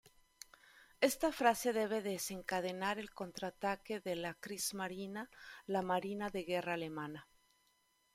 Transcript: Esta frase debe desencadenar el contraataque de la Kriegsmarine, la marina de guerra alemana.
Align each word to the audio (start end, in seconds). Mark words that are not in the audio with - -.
Esta 1.09 1.29
frase 1.39 1.67
debe 1.81 2.01
desencadenar 2.13 2.97
el 2.97 3.13
contraataque 3.13 3.99
de 3.99 4.15
la 4.15 4.33
Kriegsmarine, 4.33 5.27
la 5.67 5.83
marina 5.83 6.31
de 6.31 6.41
guerra 6.43 6.73
alemana. 6.73 7.27